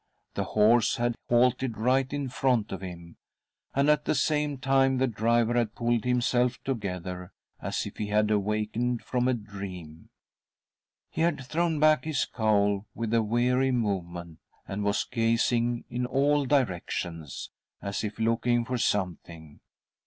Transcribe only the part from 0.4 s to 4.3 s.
horse had halted right in front of him, and at the